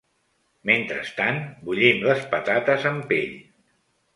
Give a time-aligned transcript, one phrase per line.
[0.69, 3.37] Mentrestant, bullim les patates amb pell.